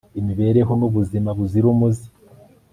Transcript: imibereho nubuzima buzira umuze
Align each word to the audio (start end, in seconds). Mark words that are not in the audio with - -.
imibereho 0.19 0.71
nubuzima 0.79 1.29
buzira 1.37 1.67
umuze 1.73 2.07